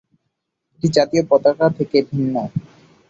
এটি 0.73 0.87
জাতীয় 0.97 1.23
পতাকা 1.29 1.65
থেকে 1.77 1.97
ভিন্ন। 2.09 2.35